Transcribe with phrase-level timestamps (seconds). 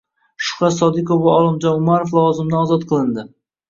[0.45, 3.35] Shuhrat Sodiqov va Olimjon Umarov lavozimidan ozod qilin ding